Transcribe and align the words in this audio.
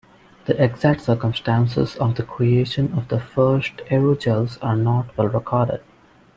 The 0.45 0.59
exact 0.59 1.01
circumstances 1.01 1.95
of 1.97 2.15
the 2.15 2.23
creation 2.23 2.91
of 2.97 3.09
the 3.09 3.19
first 3.19 3.77
aerogels 3.91 4.57
are 4.59 4.75
not 4.75 5.15
well 5.15 5.27
recorded. 5.27 5.83